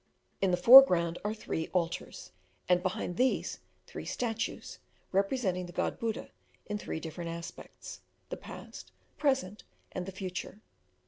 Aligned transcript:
In 0.41 0.49
the 0.49 0.57
foreground 0.57 1.19
are 1.23 1.31
three 1.31 1.67
altars, 1.73 2.31
and 2.67 2.81
behind 2.81 3.17
these 3.17 3.59
three 3.85 4.03
statues, 4.03 4.79
representing 5.11 5.67
the 5.67 5.71
God 5.71 5.99
Buddha 5.99 6.31
in 6.65 6.79
three 6.79 6.99
different 6.99 7.29
aspects: 7.29 8.01
the 8.29 8.37
past, 8.37 8.87
the 9.17 9.21
present, 9.21 9.63
and 9.91 10.07
the 10.07 10.11
future. 10.11 10.59